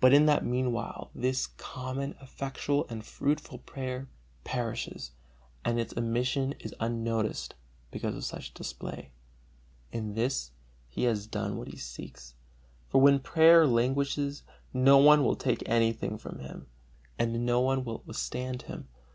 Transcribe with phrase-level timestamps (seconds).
[0.00, 4.06] But in that meanwhile this common, effectual and fruitful prayer
[4.44, 5.12] perishes
[5.64, 7.54] and its omission is unnoticed
[7.90, 9.12] because of such display,
[9.90, 10.50] in this
[10.90, 12.34] he has what he seeks.
[12.90, 14.42] For when prayer languishes,
[14.74, 16.66] no one will take anything from him,
[17.18, 18.88] and no one will withstand him.